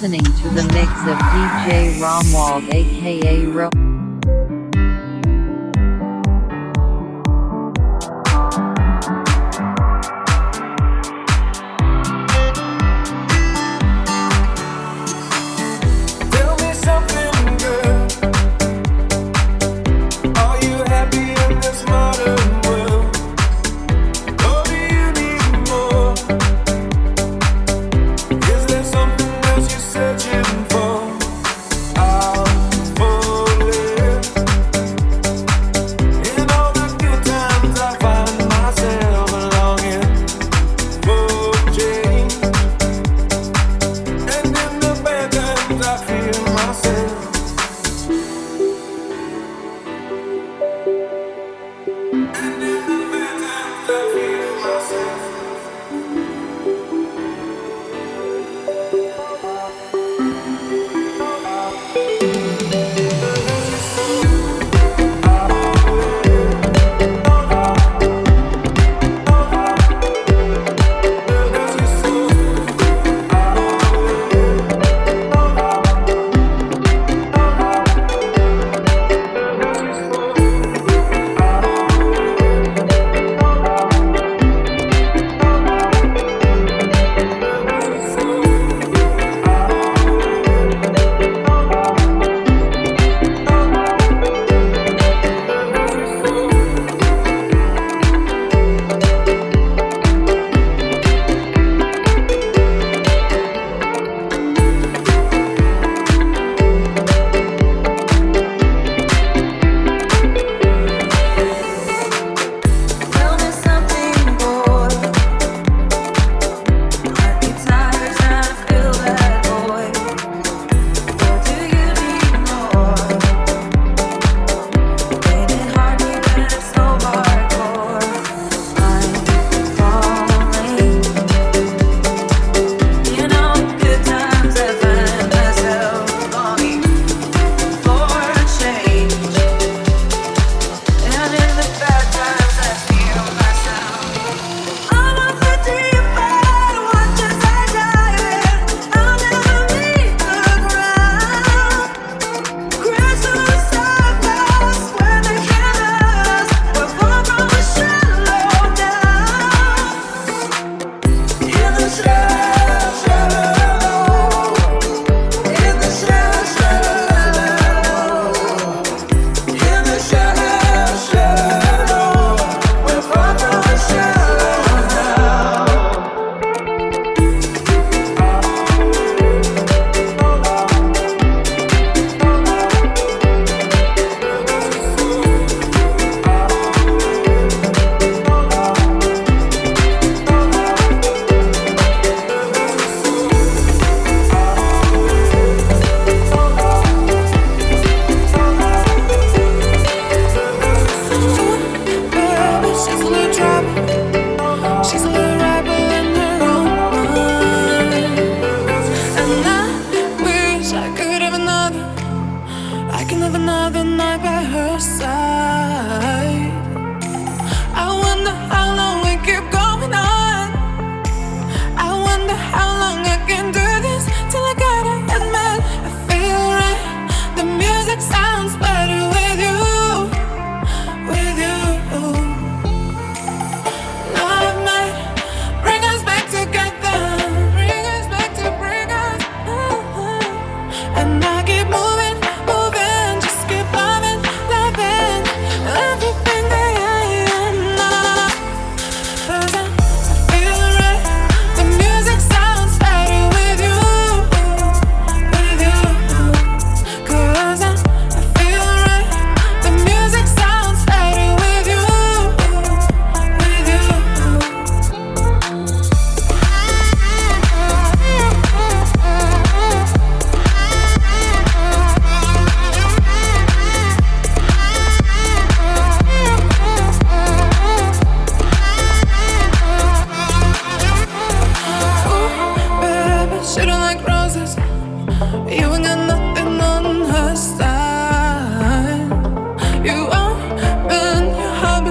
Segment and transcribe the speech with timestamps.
[0.00, 3.89] listening to the mix of DJ Romwald aka Ro.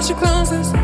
[0.00, 0.79] that you're.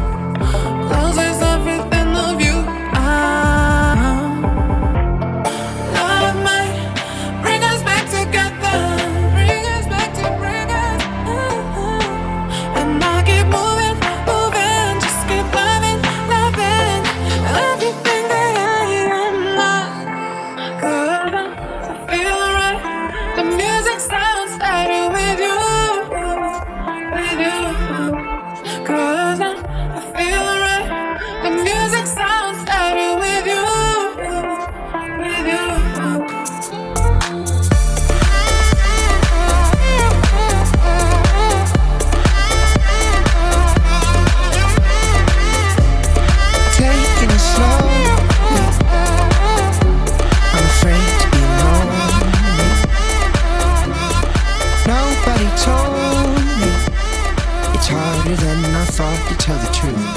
[58.97, 60.09] To tell the truth.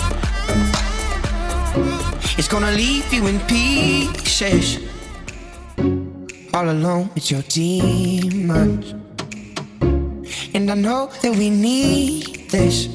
[2.40, 4.80] It's gonna leave you in pieces,
[6.54, 8.94] all alone with your demons.
[10.54, 12.88] And I know that we need this,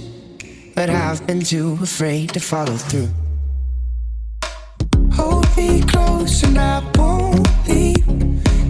[0.75, 3.11] but I've been too afraid to follow through.
[5.13, 8.07] Hold me close and I won't leave,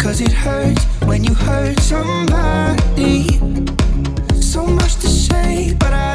[0.01, 3.29] cause it hurts when you hurt somebody.
[4.41, 6.14] So much to say, but I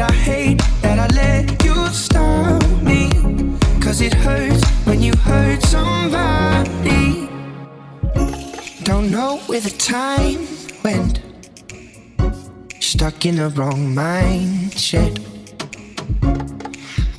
[0.00, 3.10] I hate that I let you stop me.
[3.80, 7.28] Cause it hurts when you hurt somebody.
[8.84, 10.46] Don't know where the time
[10.82, 11.20] went.
[12.80, 15.18] Stuck in the wrong mindset.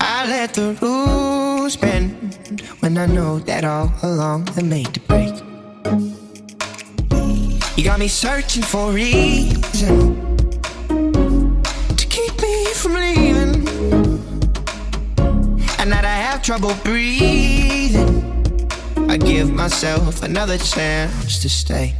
[0.00, 2.34] I let the rules bend
[2.80, 5.34] when I know that all along they're made to break.
[7.76, 10.31] You got me searching for a reason to keep me
[12.82, 13.68] from leaving,
[15.78, 18.10] and that I have trouble breathing.
[19.08, 21.94] I give myself another chance to stay.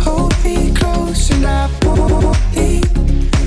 [0.00, 2.82] Hold me close and I won't leave.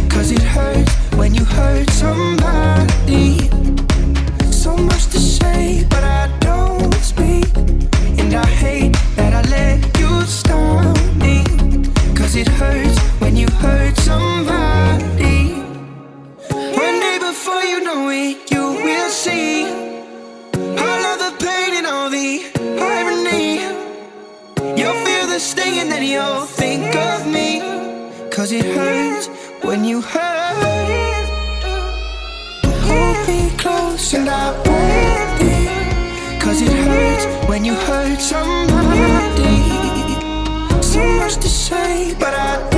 [0.10, 3.50] Cause it hurts when you hurt somebody.
[4.50, 6.21] So much to say, but I
[28.52, 29.28] Cause it hurts
[29.64, 31.30] when you hurt.
[32.84, 36.42] Hold me close and I won't.
[36.42, 39.56] Cause it hurts when you hurt somebody.
[40.84, 42.71] So much to say, but I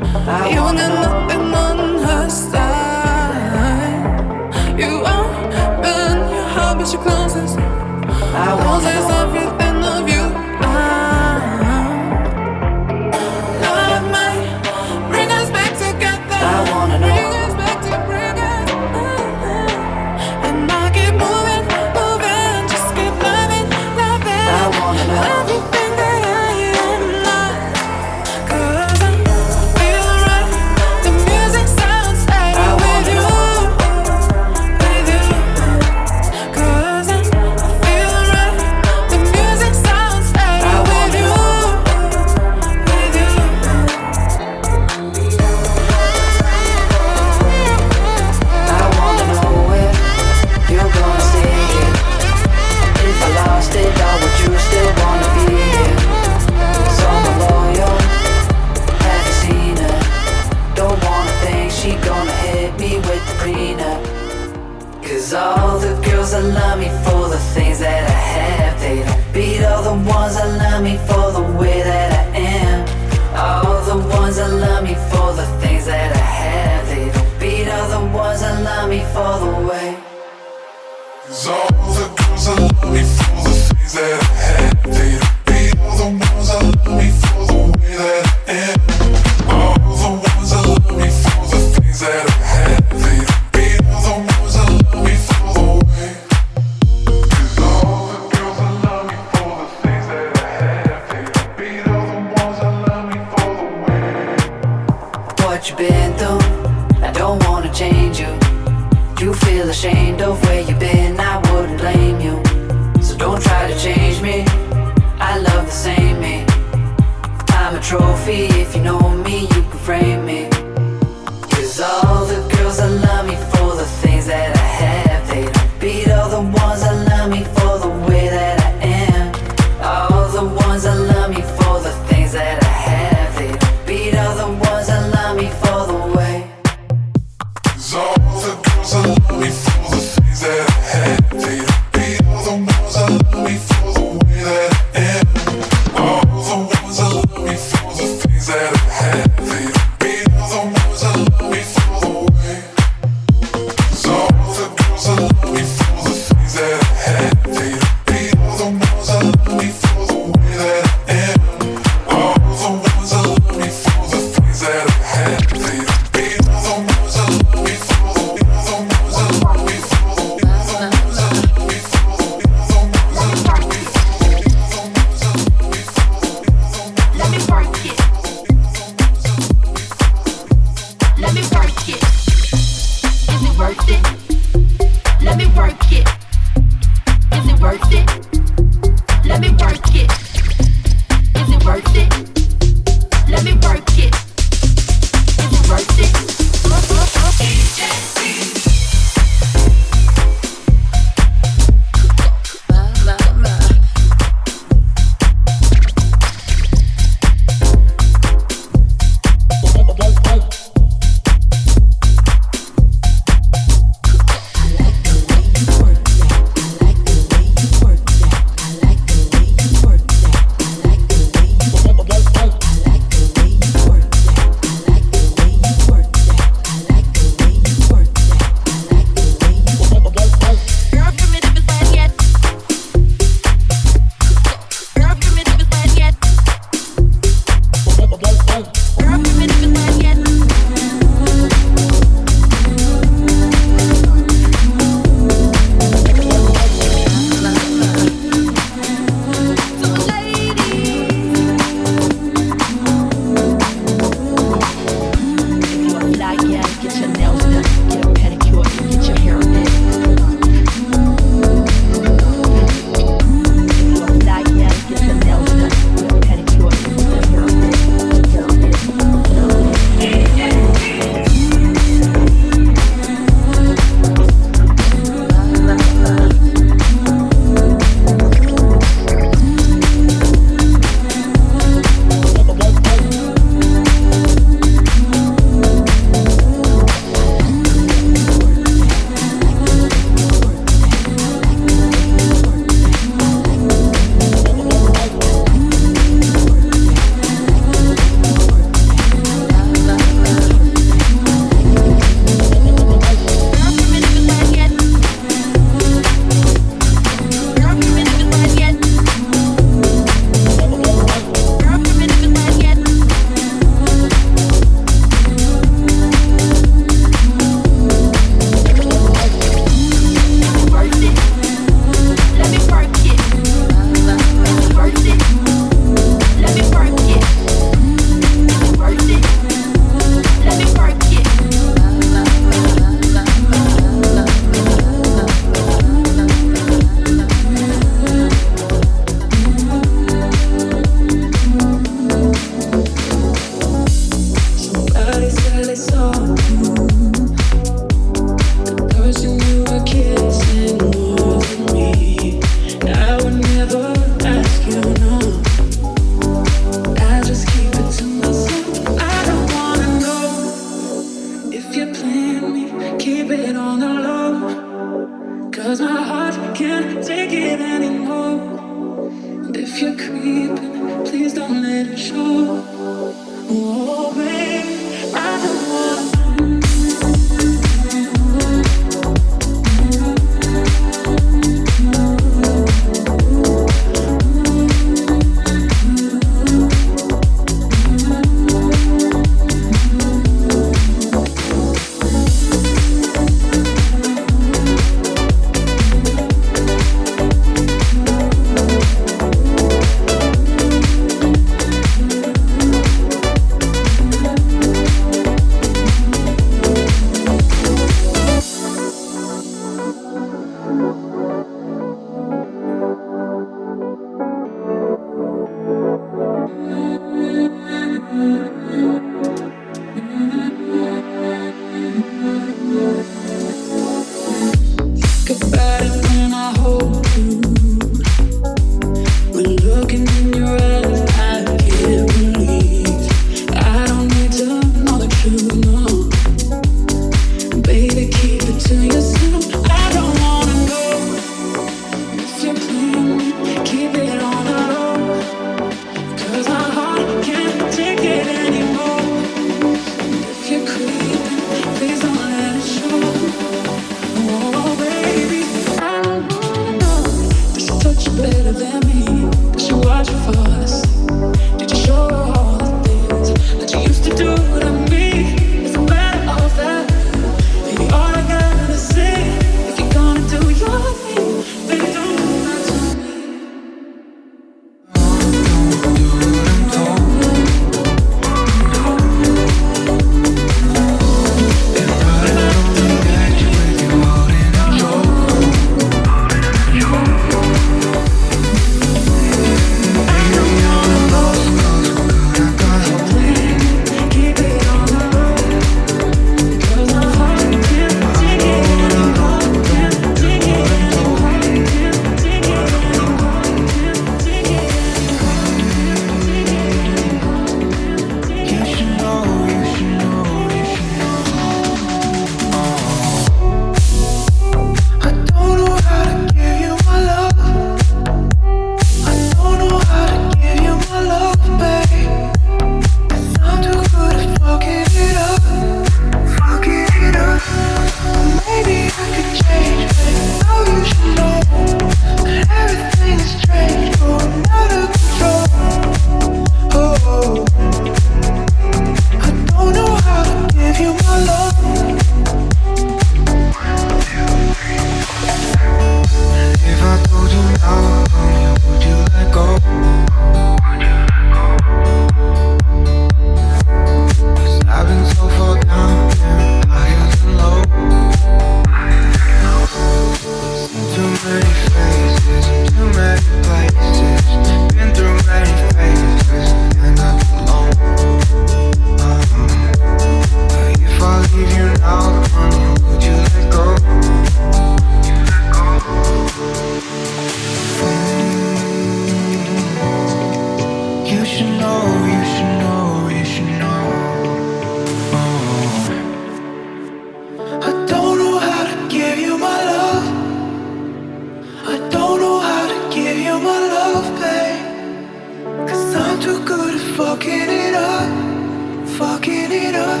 [596.96, 600.00] fucking it up, fucking it up.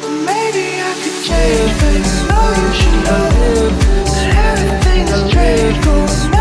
[0.00, 3.68] Well, maybe I could change, but I know you should know
[4.08, 6.33] that everything's strange.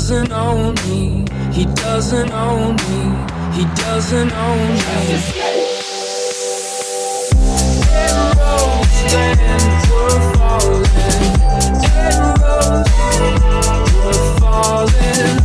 [0.00, 1.26] doesn't own me.
[1.52, 3.02] He doesn't own me.
[3.52, 5.20] He doesn't own me.
[7.92, 10.88] Arrows stand for falling.
[12.00, 12.88] Arrows
[13.92, 15.36] for falling.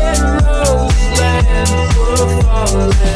[0.00, 3.09] Arrows stand for falling.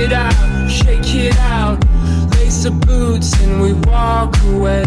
[0.00, 1.78] it out, shake it out.
[2.36, 4.84] Lace the boots and we walk away.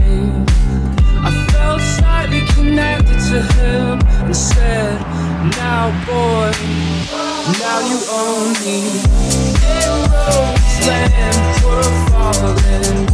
[1.26, 5.00] I felt slightly connected to him and said,
[5.58, 6.52] Now, boy,
[7.62, 8.80] now you own me.
[9.82, 13.13] In Roseland, we're falling.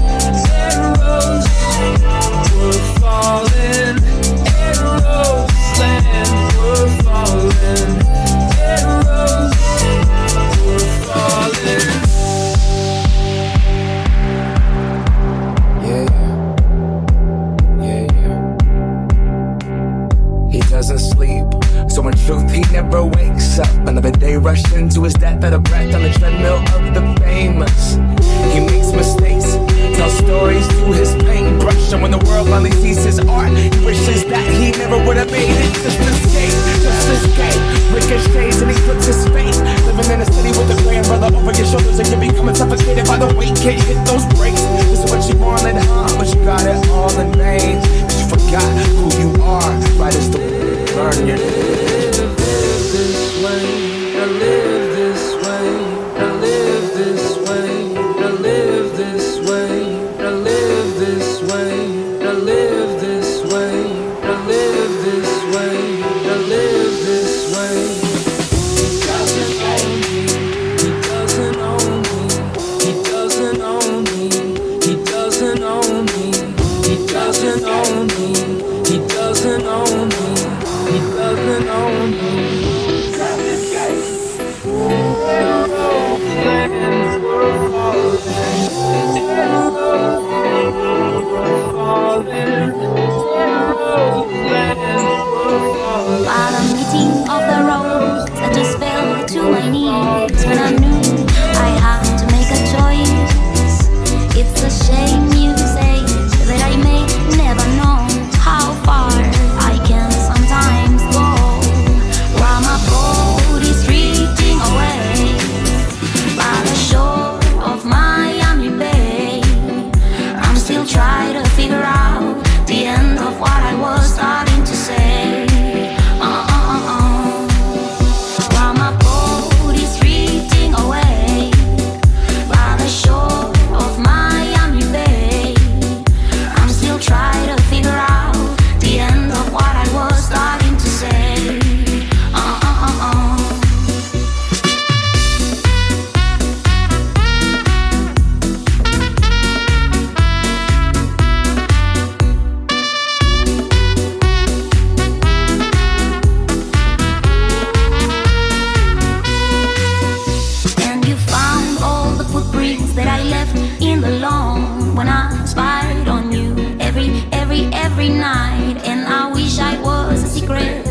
[51.19, 51.58] London.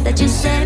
[0.09, 0.58] that you said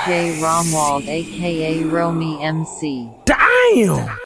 [0.00, 3.06] DJ Romwald aka Romy MC.
[3.26, 4.10] Damn!